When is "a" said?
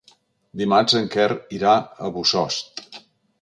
2.07-2.11